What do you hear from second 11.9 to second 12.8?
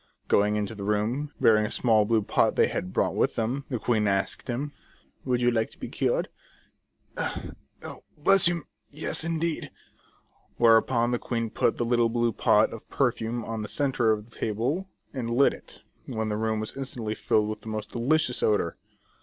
blue pot